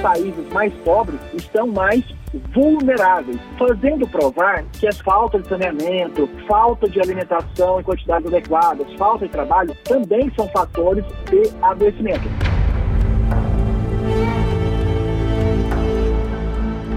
[0.00, 2.04] países mais pobres estão mais
[2.54, 9.26] vulneráveis, fazendo provar que as falta de saneamento, falta de alimentação em quantidades adequadas, falta
[9.26, 12.28] de trabalho também são fatores de adoecimento.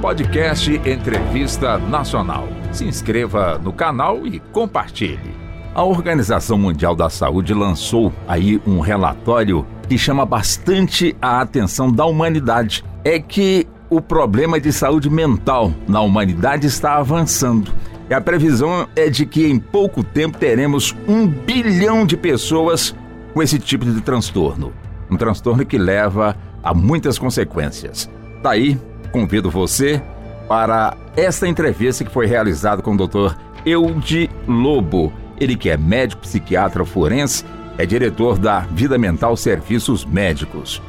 [0.02, 2.47] Podcast Entrevista Nacional.
[2.71, 5.38] Se inscreva no canal e compartilhe.
[5.73, 12.05] A Organização Mundial da Saúde lançou aí um relatório que chama bastante a atenção da
[12.05, 12.84] humanidade.
[13.03, 17.71] É que o problema de saúde mental na humanidade está avançando.
[18.09, 22.95] E a previsão é de que em pouco tempo teremos um bilhão de pessoas
[23.33, 24.73] com esse tipo de transtorno.
[25.09, 28.09] Um transtorno que leva a muitas consequências.
[28.41, 28.77] Daí,
[29.11, 30.02] convido você
[30.47, 33.36] para esta entrevista que foi realizada com o Dr.
[33.66, 35.13] Eudi Lobo.
[35.39, 37.45] Ele que é médico psiquiatra forense,
[37.77, 40.81] é diretor da Vida Mental Serviços Médicos.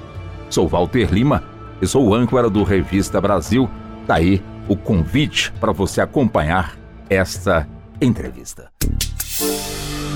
[0.49, 1.45] Sou Walter Lima
[1.81, 3.71] e sou âncora do Revista Brasil.
[4.09, 6.77] Daí o convite para você acompanhar
[7.09, 7.69] esta
[8.01, 8.73] entrevista.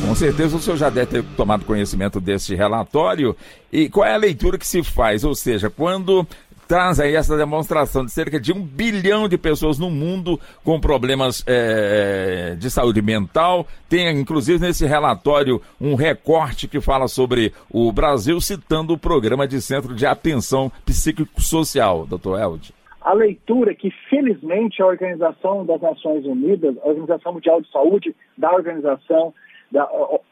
[0.05, 3.37] Com certeza o senhor já deve ter tomado conhecimento deste relatório.
[3.73, 5.25] E qual é a leitura que se faz?
[5.25, 6.27] Ou seja, quando
[6.67, 11.45] traz aí essa demonstração de cerca de um bilhão de pessoas no mundo com problemas
[11.47, 13.67] é, de saúde mental.
[13.89, 19.61] Tem, inclusive, nesse relatório um recorte que fala sobre o Brasil, citando o programa de
[19.61, 22.73] Centro de Atenção Psicossocial, doutor Elde.
[23.01, 28.51] A leitura que, felizmente, a Organização das Nações Unidas, a Organização Mundial de Saúde, da
[28.53, 29.35] Organização
[29.71, 29.89] das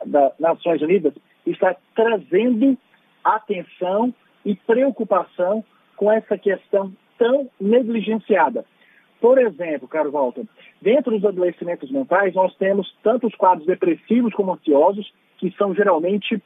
[0.06, 1.12] da Nações Unidas,
[1.46, 2.76] está trazendo
[3.24, 5.64] atenção e preocupação
[6.02, 8.64] com essa questão tão negligenciada.
[9.20, 10.44] Por exemplo, caro Walter,
[10.80, 16.42] dentro dos adoecimentos mentais, nós temos tanto os quadros depressivos como ansiosos, que são geralmente,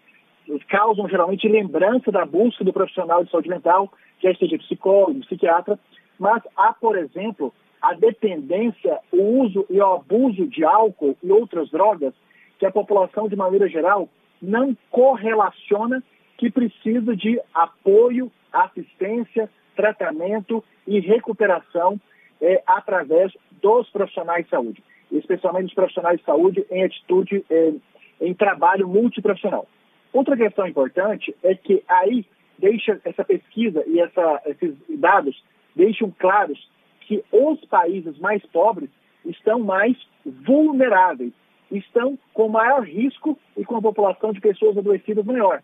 [0.68, 3.90] causam geralmente lembrança da busca do profissional de saúde mental,
[4.20, 5.78] quer seja psicólogo, psiquiatra,
[6.18, 11.70] mas há, por exemplo, a dependência, o uso e o abuso de álcool e outras
[11.70, 12.12] drogas
[12.58, 14.06] que a população, de maneira geral,
[14.42, 16.02] não correlaciona
[16.36, 18.30] que precisa de apoio
[18.64, 22.00] assistência, tratamento e recuperação
[22.40, 27.72] é, através dos profissionais de saúde, especialmente os profissionais de saúde em atitude, é,
[28.20, 29.66] em trabalho multiprofissional.
[30.12, 32.24] Outra questão importante é que aí
[32.58, 35.42] deixa essa pesquisa e essa, esses dados
[35.74, 36.58] deixam claros
[37.00, 38.90] que os países mais pobres
[39.24, 41.32] estão mais vulneráveis,
[41.70, 45.62] estão com maior risco e com a população de pessoas adoecidas maior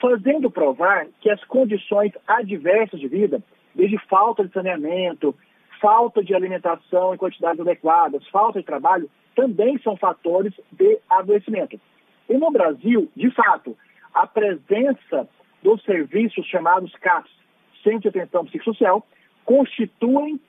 [0.00, 3.42] fazendo provar que as condições adversas de vida,
[3.74, 5.34] desde falta de saneamento,
[5.80, 11.80] falta de alimentação em quantidades adequadas, falta de trabalho, também são fatores de adoecimento.
[12.28, 13.76] E no Brasil, de fato,
[14.12, 15.28] a presença
[15.62, 17.30] dos serviços chamados CAPS,
[17.82, 19.06] Centro de Atenção Psicossocial,
[19.44, 20.40] constituem,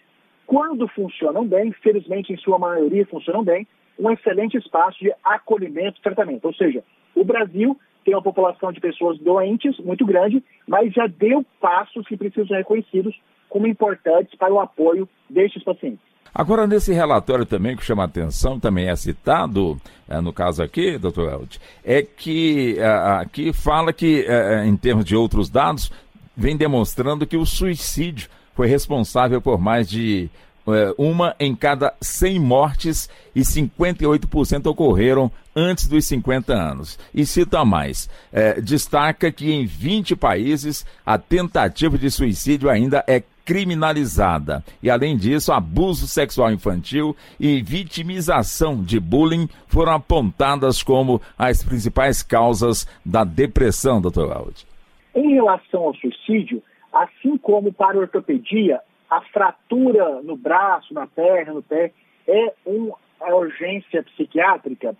[0.46, 3.68] quando funcionam bem, felizmente em sua maioria funcionam bem,
[3.98, 6.46] um excelente espaço de acolhimento e tratamento.
[6.46, 6.84] Ou seja,
[7.16, 12.18] o Brasil tem uma população de pessoas doentes muito grande, mas já deu passos que
[12.18, 13.16] precisam ser reconhecidos
[13.48, 16.09] como importantes para o apoio destes pacientes.
[16.34, 19.78] Agora, nesse relatório também que chama a atenção, também é citado,
[20.08, 22.86] é, no caso aqui, doutor Eld, é que é,
[23.22, 25.92] aqui fala que, é, em termos de outros dados,
[26.38, 30.49] vem demonstrando que o suicídio foi responsável por mais de é,
[30.97, 37.00] uma em cada 100 mortes e 58% ocorreram antes dos 50 anos.
[37.13, 43.24] E cita mais, é, destaca que em 20 países a tentativa de suicídio ainda é
[43.50, 44.63] criminalizada.
[44.81, 52.22] E além disso, abuso sexual infantil e vitimização de bullying foram apontadas como as principais
[52.22, 54.68] causas da depressão, doutor Aldi.
[55.16, 56.62] Em relação ao suicídio,
[56.94, 58.79] assim como para a ortopedia,
[59.09, 61.92] a fratura no braço, na perna, no pé,
[62.28, 62.96] é uma
[63.36, 64.96] urgência psiquiátrica,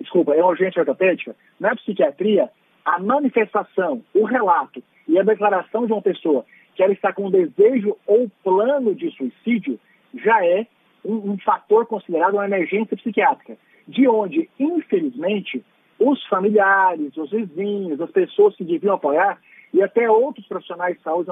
[0.00, 2.50] desculpa, é uma urgência ortopédica, na psiquiatria,
[2.84, 7.96] a manifestação, o relato e a declaração de uma pessoa que ela está com desejo
[8.06, 9.78] ou plano de suicídio
[10.14, 10.66] já é
[11.04, 13.56] um, um fator considerado uma emergência psiquiátrica,
[13.86, 15.64] de onde, infelizmente,
[15.98, 19.38] os familiares, os vizinhos, as pessoas que deviam apoiar
[19.72, 21.28] e até outros profissionais de saúde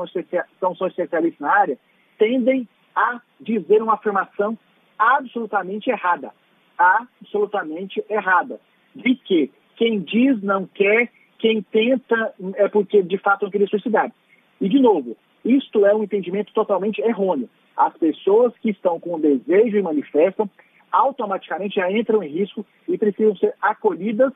[0.60, 1.78] são especialistas na área,
[2.20, 4.56] tendem a dizer uma afirmação
[4.98, 6.30] absolutamente errada.
[6.78, 8.60] Absolutamente errada.
[8.94, 14.12] De que quem diz não quer, quem tenta é porque de fato não queria suicidar.
[14.60, 17.48] E, de novo, isto é um entendimento totalmente errôneo.
[17.74, 20.50] As pessoas que estão com desejo e manifestam
[20.92, 24.32] automaticamente já entram em risco e precisam ser acolhidas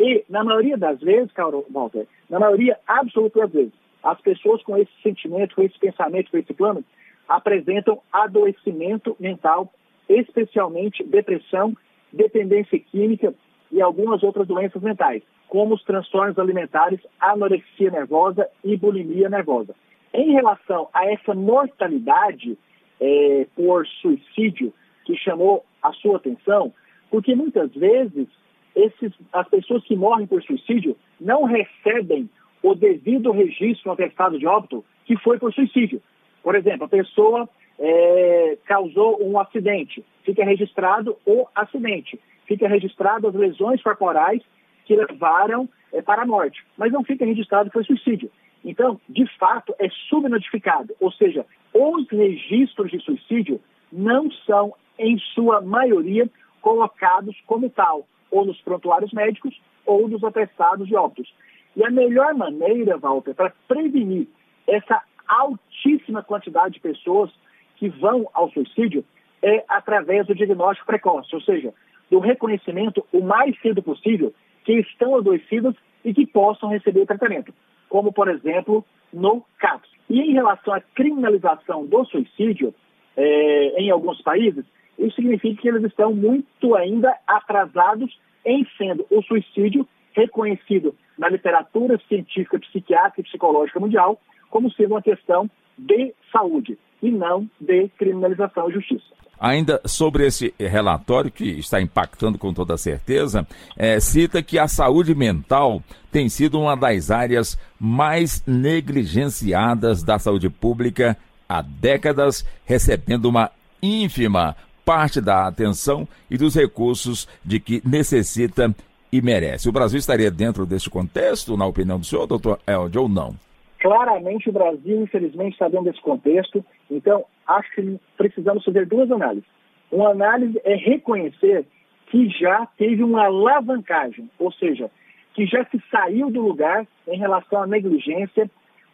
[0.00, 4.76] e, na maioria das vezes, Carol Walter, na maioria absoluta das vezes, as pessoas com
[4.76, 6.84] esse sentimento, com esse pensamento, com esse plano,
[7.28, 9.70] apresentam adoecimento mental,
[10.08, 11.76] especialmente depressão,
[12.12, 13.34] dependência química
[13.70, 19.74] e algumas outras doenças mentais, como os transtornos alimentares, anorexia nervosa e bulimia nervosa.
[20.12, 22.56] Em relação a essa mortalidade
[23.00, 24.72] é, por suicídio
[25.04, 26.72] que chamou a sua atenção,
[27.10, 28.26] porque muitas vezes
[28.74, 32.28] esses, as pessoas que morrem por suicídio não recebem
[32.62, 36.02] o devido registro no atestado de óbito que foi por suicídio.
[36.42, 37.48] Por exemplo, a pessoa
[37.78, 44.42] é, causou um acidente, fica registrado o acidente, fica registrado as lesões corporais
[44.84, 48.30] que levaram é, para a morte, mas não fica registrado que foi suicídio.
[48.64, 53.60] Então, de fato, é subnotificado, ou seja, os registros de suicídio
[53.92, 56.28] não são, em sua maioria,
[56.60, 61.32] colocados como tal, ou nos prontuários médicos ou nos atestados de óbitos.
[61.76, 64.26] E a melhor maneira, Walter, para prevenir
[64.66, 67.30] essa altíssima quantidade de pessoas
[67.76, 69.04] que vão ao suicídio
[69.42, 71.72] é através do diagnóstico precoce, ou seja,
[72.10, 74.34] do reconhecimento o mais cedo possível
[74.64, 77.52] que estão adoecidas e que possam receber tratamento,
[77.88, 79.88] como, por exemplo, no CAPS.
[80.10, 82.74] E em relação à criminalização do suicídio,
[83.16, 84.64] é, em alguns países,
[84.98, 91.98] isso significa que eles estão muito ainda atrasados em sendo o suicídio reconhecido na literatura
[92.08, 94.18] científica, psiquiátrica e psicológica mundial
[94.50, 99.18] como sendo uma questão de saúde e não de criminalização e justiça.
[99.40, 103.46] Ainda sobre esse relatório, que está impactando com toda certeza,
[103.76, 105.80] é, cita que a saúde mental
[106.10, 111.16] tem sido uma das áreas mais negligenciadas da saúde pública
[111.48, 113.50] há décadas, recebendo uma
[113.80, 118.74] ínfima parte da atenção e dos recursos de que necessita
[119.12, 119.68] e merece.
[119.68, 123.36] O Brasil estaria dentro deste contexto, na opinião do senhor, doutor Elde, ou não?
[123.80, 126.64] Claramente o Brasil, infelizmente, está dentro desse contexto.
[126.90, 129.48] Então, acho que precisamos fazer duas análises.
[129.90, 131.64] Uma análise é reconhecer
[132.08, 134.90] que já teve uma alavancagem, ou seja,
[135.34, 138.50] que já se saiu do lugar em relação à negligência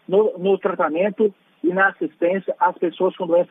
[0.07, 1.33] no, no tratamento
[1.63, 3.51] e na assistência às pessoas com doenças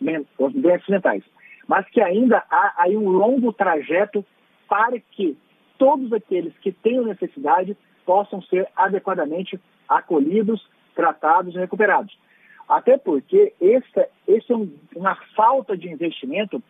[0.00, 1.22] mentais, doenças mentais.
[1.68, 4.24] Mas que ainda há aí um longo trajeto
[4.68, 5.36] para que
[5.76, 7.76] todos aqueles que tenham necessidade
[8.06, 12.16] possam ser adequadamente acolhidos, tratados e recuperados.
[12.68, 16.62] Até porque essa, essa é um, uma falta de investimento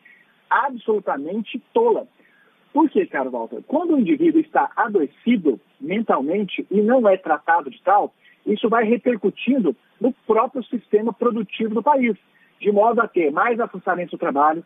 [0.48, 2.06] absolutamente tola.
[2.72, 3.62] Por quê, caro Walter?
[3.66, 8.14] Quando o indivíduo está adoecido mentalmente e não é tratado de tal,
[8.46, 12.16] isso vai repercutindo no próprio sistema produtivo do país,
[12.60, 14.64] de modo a ter mais afastamento do trabalho,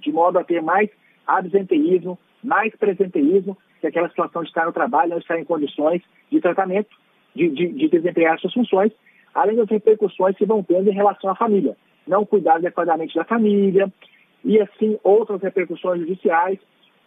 [0.00, 0.90] de modo a ter mais
[1.26, 6.40] absenteísmo, mais presenteísmo, que aquela situação de estar no trabalho não estar em condições de
[6.40, 6.96] tratamento,
[7.34, 8.92] de, de, de desempenhar suas funções,
[9.34, 11.76] além das repercussões que vão tendo em relação à família.
[12.06, 13.92] Não cuidar adequadamente da família,
[14.44, 16.58] e assim outras repercussões judiciais.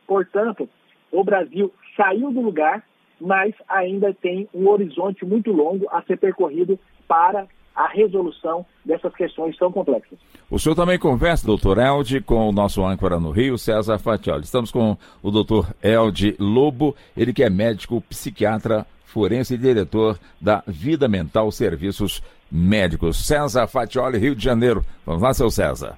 [0.07, 0.69] Portanto,
[1.11, 2.83] o Brasil saiu do lugar,
[3.19, 9.57] mas ainda tem um horizonte muito longo a ser percorrido para a resolução dessas questões
[9.57, 10.17] tão complexas.
[10.49, 14.43] O senhor também conversa, doutor Elde, com o nosso âncora no Rio, César Fatioli.
[14.43, 20.61] Estamos com o doutor Elde Lobo, ele que é médico psiquiatra forense e diretor da
[20.67, 22.21] Vida Mental Serviços
[22.51, 23.25] Médicos.
[23.25, 24.81] César Fatioli, Rio de Janeiro.
[25.05, 25.97] Vamos lá, seu César.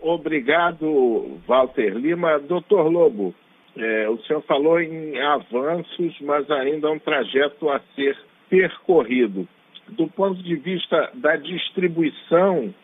[0.00, 2.38] Obrigado, Walter Lima.
[2.38, 3.34] Doutor Lobo,
[3.76, 8.16] é, o senhor falou em avanços, mas ainda um trajeto a ser
[8.48, 9.46] percorrido.
[9.88, 12.74] Do ponto de vista da distribuição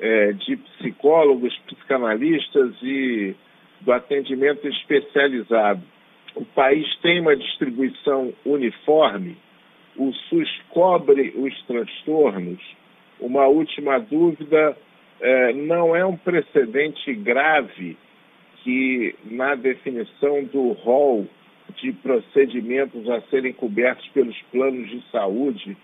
[0.00, 3.36] é, de psicólogos, psicanalistas e
[3.82, 5.82] do atendimento especializado,
[6.38, 9.36] o país tem uma distribuição uniforme,
[9.96, 12.60] o SUS cobre os transtornos.
[13.18, 14.76] Uma última dúvida:
[15.20, 17.96] é, não é um precedente grave
[18.62, 21.26] que, na definição do rol
[21.74, 25.76] de procedimentos a serem cobertos pelos planos de saúde,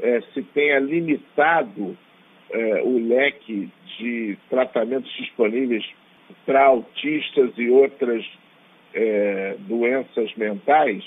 [0.00, 1.96] é, se tenha limitado
[2.50, 5.82] é, o leque de tratamentos disponíveis
[6.44, 8.22] para autistas e outras
[8.94, 11.04] é, doenças mentais,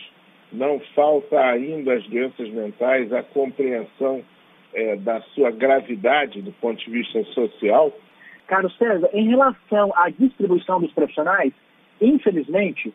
[0.51, 4.23] não falta ainda às doenças mentais a compreensão
[4.73, 7.91] é, da sua gravidade do ponto de vista social?
[8.47, 11.53] Carlos César, em relação à distribuição dos profissionais,
[12.01, 12.93] infelizmente,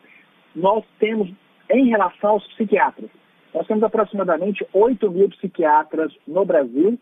[0.55, 1.29] nós temos,
[1.69, 3.09] em relação aos psiquiatras,
[3.53, 6.97] nós temos aproximadamente 8 mil psiquiatras no Brasil,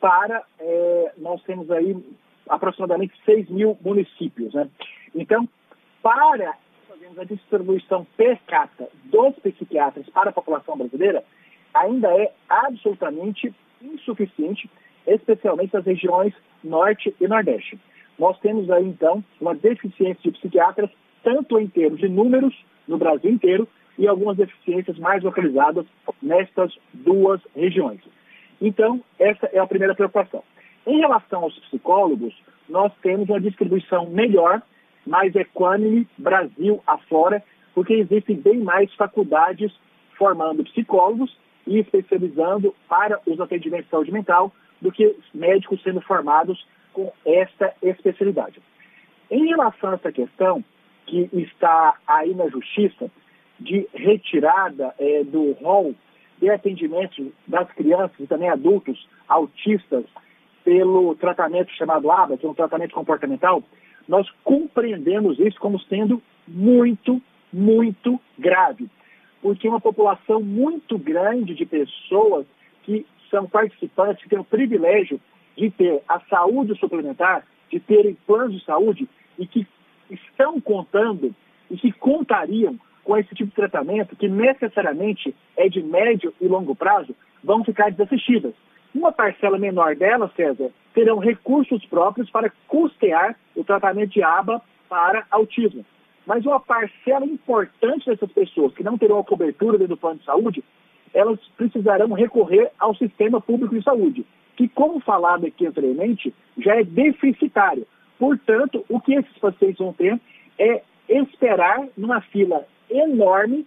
[0.00, 1.96] para, é, nós temos aí
[2.48, 4.52] aproximadamente 6 mil municípios.
[4.52, 4.68] Né?
[5.14, 5.48] Então,
[6.02, 11.24] para fazermos a distribuição per capita dos psiquiatras para a população brasileira,
[11.72, 14.70] ainda é absolutamente insuficiente,
[15.06, 17.78] especialmente nas regiões norte e nordeste.
[18.18, 20.90] Nós temos aí, então, uma deficiência de psiquiatras,
[21.22, 22.54] tanto em termos de números
[22.86, 25.86] no Brasil inteiro, e algumas deficiências mais localizadas
[26.20, 28.00] nestas duas regiões.
[28.60, 30.42] Então, essa é a primeira preocupação.
[30.86, 32.34] Em relação aos psicólogos,
[32.68, 34.62] nós temos uma distribuição melhor,
[35.06, 37.42] mais equânime, Brasil afora,
[37.74, 39.72] porque existem bem mais faculdades
[40.16, 46.66] formando psicólogos e especializando para os atendimentos de saúde mental do que médicos sendo formados
[46.92, 48.60] com esta especialidade.
[49.30, 50.62] Em relação a essa questão,
[51.06, 53.10] que está aí na Justiça,
[53.58, 55.94] de retirada é, do rol
[56.38, 60.04] de atendimento das crianças e também adultos autistas
[60.64, 63.62] pelo tratamento chamado ABA, que é um tratamento comportamental,
[64.08, 67.20] nós compreendemos isso como sendo muito,
[67.52, 68.88] muito grave.
[69.40, 72.46] Porque uma população muito grande de pessoas
[72.82, 75.20] que são participantes, que têm o privilégio
[75.56, 79.08] de ter a saúde suplementar, de terem planos de saúde
[79.38, 79.66] e que
[80.10, 81.34] estão contando
[81.70, 86.74] e que contariam com esse tipo de tratamento, que necessariamente é de médio e longo
[86.74, 88.54] prazo, vão ficar desassistidas.
[88.94, 95.26] Uma parcela menor delas, César, terão recursos próprios para custear o tratamento de aba para
[95.30, 95.84] autismo.
[96.26, 100.24] Mas uma parcela importante dessas pessoas que não terão a cobertura dentro do plano de
[100.24, 100.64] saúde,
[101.12, 106.84] elas precisarão recorrer ao sistema público de saúde, que, como falado aqui anteriormente, já é
[106.84, 107.86] deficitário.
[108.18, 110.18] Portanto, o que esses pacientes vão ter
[110.58, 113.66] é esperar numa fila enorme,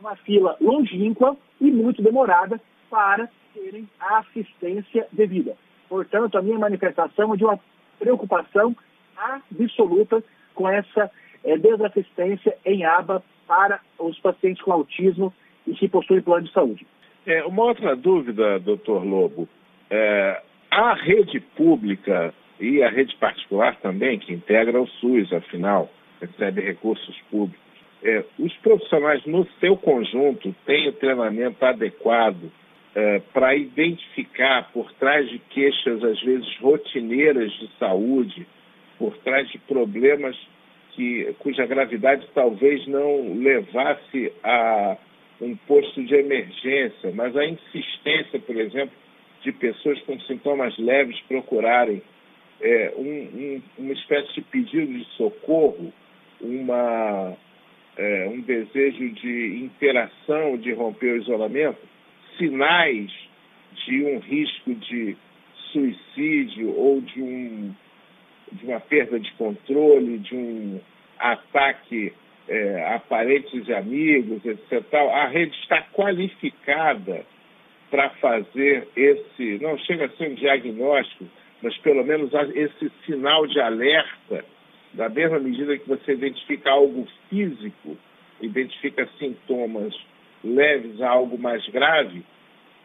[0.00, 2.60] uma fila longínqua e muito demorada
[2.90, 5.56] para terem a assistência devida.
[5.88, 7.60] Portanto, a minha manifestação é de uma
[7.98, 8.74] preocupação
[9.16, 10.22] absoluta
[10.54, 11.10] com essa
[11.44, 15.32] é, desassistência em aba para os pacientes com autismo
[15.66, 16.86] e que possuem plano de saúde.
[17.26, 19.48] É, uma outra dúvida, doutor Lobo.
[19.90, 25.90] É, a rede pública e a rede particular também, que integra o SUS, afinal,
[26.20, 27.60] recebe recursos públicos,
[28.04, 32.50] é, os profissionais no seu conjunto têm o treinamento adequado
[32.94, 38.46] é, para identificar por trás de queixas, às vezes rotineiras de saúde,
[39.02, 40.36] por trás de problemas
[40.92, 44.96] que, cuja gravidade talvez não levasse a
[45.40, 48.94] um posto de emergência, mas a insistência, por exemplo,
[49.42, 52.00] de pessoas com sintomas leves procurarem
[52.60, 55.92] é, um, um, uma espécie de pedido de socorro,
[56.40, 57.36] uma,
[57.96, 61.80] é, um desejo de interação, de romper o isolamento,
[62.38, 63.10] sinais
[63.84, 65.16] de um risco de
[65.72, 67.74] suicídio ou de, um,
[68.52, 70.80] de uma perda de controle, de um
[71.18, 72.12] ataque
[72.48, 74.82] é, a parentes e amigos, etc.
[74.94, 77.24] A rede está qualificada
[77.90, 81.26] para fazer esse, não chega a ser um diagnóstico,
[81.62, 84.44] mas pelo menos esse sinal de alerta,
[84.94, 87.96] da mesma medida que você identifica algo físico,
[88.40, 89.94] identifica sintomas
[90.42, 92.24] leves a algo mais grave,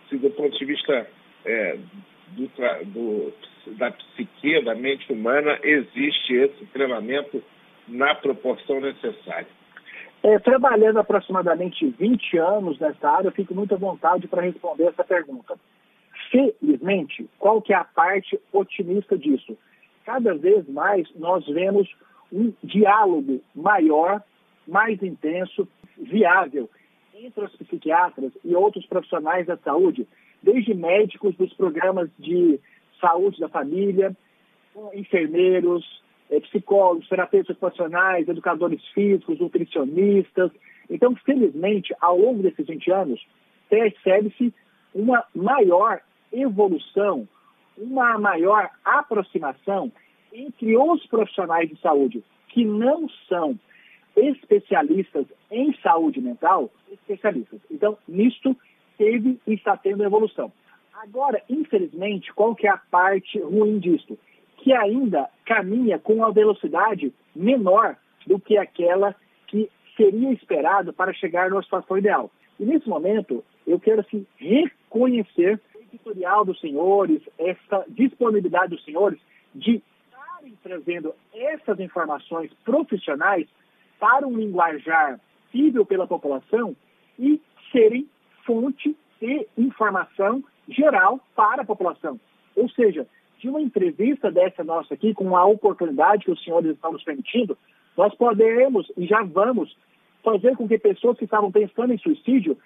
[0.09, 1.07] se do ponto de vista
[1.45, 1.77] é,
[2.33, 2.49] do,
[2.85, 3.33] do,
[3.75, 7.43] da psique, da mente humana, existe esse treinamento
[7.87, 9.47] na proporção necessária.
[10.23, 15.03] É, trabalhando aproximadamente 20 anos nessa área, eu fico muito à vontade para responder essa
[15.03, 15.55] pergunta.
[16.31, 19.57] Felizmente, qual que é a parte otimista disso?
[20.05, 21.87] Cada vez mais nós vemos
[22.31, 24.21] um diálogo maior,
[24.67, 26.69] mais intenso, viável
[27.13, 30.07] entre os psiquiatras e outros profissionais da saúde,
[30.41, 32.59] desde médicos dos programas de
[32.99, 34.15] saúde da família,
[34.93, 35.83] enfermeiros,
[36.29, 40.51] eh, psicólogos, terapeutas ocupacionais, educadores físicos, nutricionistas.
[40.89, 43.25] Então, felizmente, ao longo desses 20 anos,
[43.69, 44.53] percebe-se
[44.93, 46.01] uma maior
[46.31, 47.27] evolução,
[47.77, 49.91] uma maior aproximação
[50.33, 53.57] entre os profissionais de saúde que não são
[54.15, 57.59] especialistas em saúde mental, especialistas.
[57.69, 58.55] Então, nisto
[58.97, 60.51] teve e está tendo evolução.
[61.03, 64.17] Agora, infelizmente, qual que é a parte ruim disto?
[64.57, 71.51] Que ainda caminha com uma velocidade menor do que aquela que seria esperado para chegar
[71.51, 72.31] na situação ideal.
[72.59, 79.19] E nesse momento, eu quero assim, reconhecer o editorial dos senhores, essa disponibilidade dos senhores
[79.53, 83.47] de estarem trazendo essas informações profissionais
[83.99, 85.19] para um linguajar
[85.51, 86.75] cível pela população
[87.19, 87.39] e
[87.71, 88.09] serem
[88.43, 92.19] fonte de informação geral para a população.
[92.55, 93.07] Ou seja,
[93.39, 97.57] de uma entrevista dessa nossa aqui, com a oportunidade que os senhores estão nos permitindo,
[97.95, 99.75] nós podemos e já vamos
[100.23, 102.57] fazer com que pessoas que estavam pensando em suicídio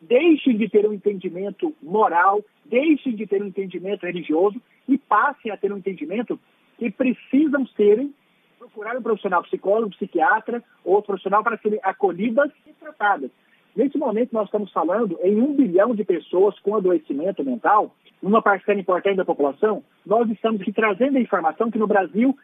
[0.00, 5.56] deixem de ter um entendimento moral, deixem de ter um entendimento religioso e passem a
[5.56, 6.38] ter um entendimento
[6.78, 8.14] que precisam serem
[8.58, 13.30] procurar um profissional psicólogo, psiquiatra ou profissional para serem acolhidas e tratadas.
[13.76, 18.80] Nesse momento, nós estamos falando em um bilhão de pessoas com adoecimento mental, numa parcela
[18.80, 19.84] importante da população.
[20.04, 22.36] Nós estamos aqui trazendo a informação que no Brasil,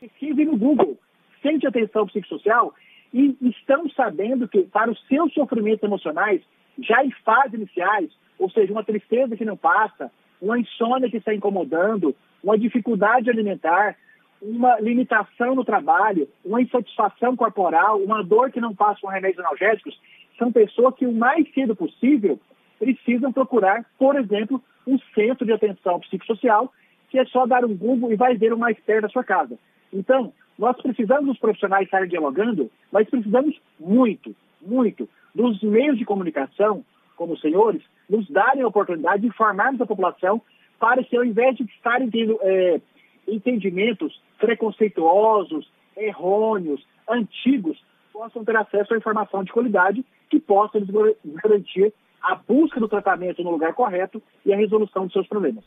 [0.00, 0.96] pesquise no Google,
[1.42, 2.74] sente atenção psicossocial
[3.12, 6.42] e estão sabendo que para os seus sofrimentos emocionais,
[6.78, 11.34] já em fases iniciais, ou seja, uma tristeza que não passa, uma insônia que está
[11.34, 13.96] incomodando, uma dificuldade alimentar,
[14.40, 19.98] uma limitação no trabalho, uma insatisfação corporal, uma dor que não passa com remédios analgésicos,
[20.38, 22.38] são pessoas que o mais cedo possível
[22.78, 26.72] precisam procurar, por exemplo, um centro de atenção psicossocial,
[27.10, 29.58] que é só dar um Google e vai ver o mais perto da sua casa.
[29.92, 36.84] Então, nós precisamos dos profissionais estarem dialogando, mas precisamos muito, muito dos meios de comunicação,
[37.16, 40.40] como os senhores, nos darem a oportunidade de informarmos a população
[40.78, 42.80] para que, ao invés de estarem tendo é,
[43.26, 47.82] entendimentos preconceituosos, errôneos, antigos,
[48.18, 50.90] possam ter acesso à informação de qualidade que possa lhes
[51.36, 55.64] garantir a busca do tratamento no lugar correto e a resolução de seus problemas.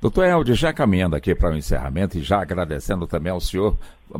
[0.00, 3.76] Doutor Helder, já caminhando aqui para o encerramento e já agradecendo também ao senhor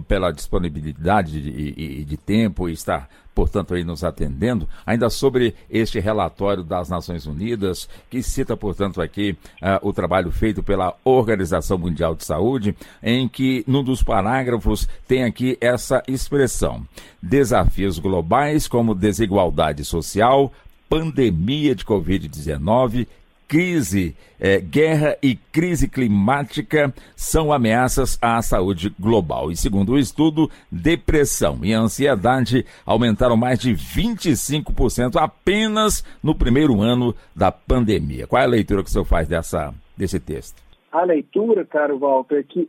[0.06, 5.98] pela disponibilidade de, de, de tempo e estar, portanto, aí nos atendendo, ainda sobre este
[5.98, 12.14] relatório das Nações Unidas, que cita, portanto, aqui uh, o trabalho feito pela Organização Mundial
[12.14, 16.86] de Saúde, em que, num dos parágrafos, tem aqui essa expressão:
[17.22, 20.52] desafios globais como desigualdade social,
[20.90, 23.06] pandemia de Covid-19,
[23.46, 29.50] crise, é, guerra e crise climática são ameaças à saúde global.
[29.50, 37.14] E segundo o estudo, depressão e ansiedade aumentaram mais de 25% apenas no primeiro ano
[37.34, 38.26] da pandemia.
[38.26, 40.60] Qual é a leitura que o senhor faz dessa, desse texto?
[40.90, 42.68] A leitura, caro Walter, é que,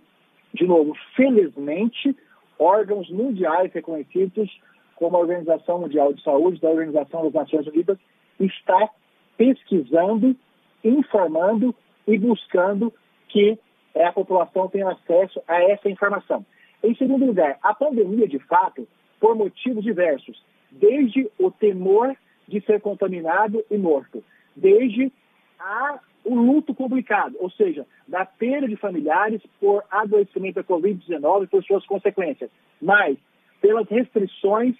[0.54, 2.16] de novo, felizmente,
[2.60, 4.50] órgãos mundiais reconhecidos
[5.02, 7.98] como a Organização Mundial de Saúde, da Organização das Nações Unidas,
[8.40, 8.88] está
[9.36, 10.36] pesquisando,
[10.84, 11.74] informando
[12.08, 12.94] e buscando
[13.28, 13.58] que
[13.96, 16.46] a população tenha acesso a essa informação.
[16.84, 18.88] Em segundo lugar, a pandemia, de fato,
[19.20, 22.16] por motivos diversos, desde o temor
[22.48, 24.24] de ser contaminado e morto,
[24.56, 25.12] desde
[25.60, 31.48] a, o luto complicado, ou seja, da perda de familiares por adoecimento da Covid-19 e
[31.48, 33.18] por suas consequências, mas
[33.60, 34.76] pelas restrições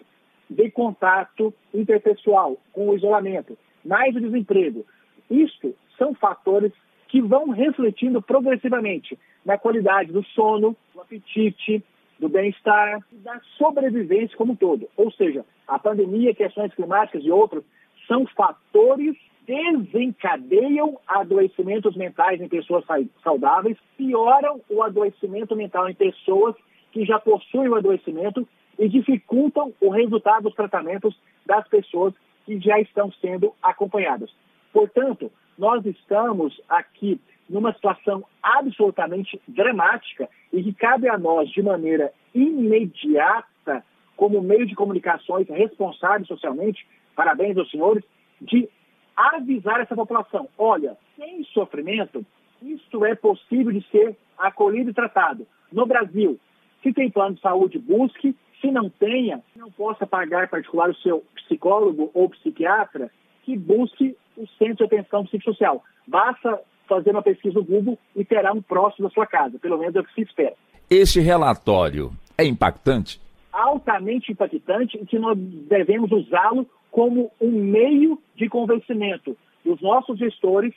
[0.52, 4.86] de contato interpessoal, com o isolamento, mais o desemprego.
[5.30, 6.74] Isto são fatores
[7.08, 11.84] que vão refletindo progressivamente na qualidade do sono, do apetite,
[12.20, 14.88] do bem-estar da sobrevivência como um todo.
[14.98, 17.64] Ou seja, a pandemia, questões climáticas e outros
[18.08, 19.16] são fatores
[19.48, 22.86] desencadeiam adoecimentos mentais em pessoas
[23.24, 26.56] saudáveis, pioram o adoecimento mental em pessoas
[26.92, 32.14] que já possuem o adoecimento e dificultam o resultado dos tratamentos das pessoas
[32.46, 34.30] que já estão sendo acompanhadas.
[34.74, 42.12] Portanto, nós estamos aqui numa situação absolutamente dramática e que cabe a nós, de maneira
[42.34, 43.84] imediata,
[44.16, 48.04] como meio de comunicações responsáveis socialmente, parabéns aos senhores,
[48.42, 48.70] de
[49.16, 52.26] avisar essa população: olha, sem sofrimento,
[52.62, 55.46] isto é possível de ser acolhido e tratado.
[55.72, 56.40] No Brasil,
[56.82, 61.24] se tem plano de saúde, busque se não tenha, não possa pagar particular o seu
[61.36, 63.12] psicólogo ou psiquiatra,
[63.44, 65.84] que busque o centro de atenção psicossocial.
[66.08, 69.96] Basta fazer uma pesquisa no Google e terá um próximo da sua casa, pelo menos
[69.96, 70.54] é o que se espera.
[70.90, 73.20] Este relatório é impactante?
[73.52, 80.74] Altamente impactante e que nós devemos usá-lo como um meio de convencimento dos nossos gestores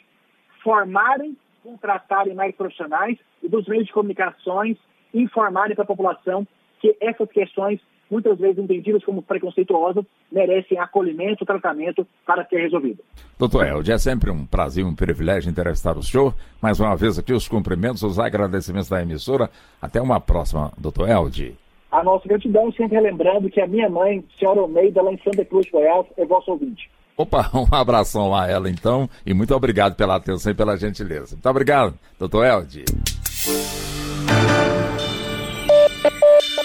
[0.62, 4.78] formarem, contratarem mais profissionais e dos meios de comunicações
[5.14, 6.46] informarem para a população
[6.81, 13.03] que essas questões, muitas vezes entendidas como preconceituosas, merecem acolhimento, tratamento para ser resolvido.
[13.38, 16.35] Doutor Elde, é sempre um prazer, um privilégio entrevistar o senhor.
[16.61, 19.48] Mais uma vez aqui os cumprimentos, os agradecimentos da emissora.
[19.81, 21.57] Até uma próxima, doutor Elde.
[21.90, 25.70] A nossa gratidão, sempre lembrando que a minha mãe, senhora Almeida, lá em Santa Cruz,
[25.70, 26.90] Goiás, é vosso ouvinte.
[27.16, 31.37] Opa, um abração a ela então e muito obrigado pela atenção e pela gentileza.
[31.37, 32.85] Muito obrigado, doutor Elde.